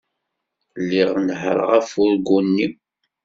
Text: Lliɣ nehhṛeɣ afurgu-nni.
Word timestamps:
Lliɣ 0.81 1.11
nehhṛeɣ 1.27 1.69
afurgu-nni. 1.79 2.67